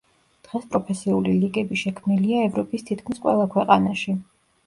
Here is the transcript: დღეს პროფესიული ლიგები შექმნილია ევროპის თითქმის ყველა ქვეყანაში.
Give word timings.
დღეს 0.45 0.63
პროფესიული 0.69 1.33
ლიგები 1.43 1.77
შექმნილია 1.81 2.41
ევროპის 2.47 2.87
თითქმის 2.89 3.23
ყველა 3.27 3.47
ქვეყანაში. 3.57 4.17